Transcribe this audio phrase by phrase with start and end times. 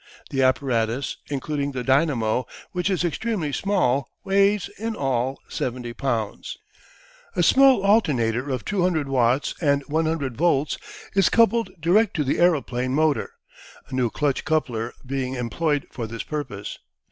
[0.31, 6.57] The apparatus, including the dynamo, which is extremely small, weighs in all 70 pounds.
[7.35, 10.79] A small alternator of 200 watts and 100 volts
[11.13, 13.29] is coupled direct to the aeroplane motor,
[13.89, 16.79] a new clutch coupler being employed for this purpose.